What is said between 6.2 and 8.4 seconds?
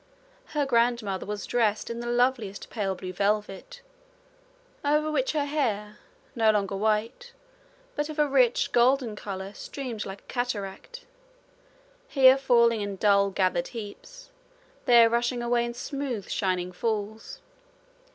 no longer white, but of a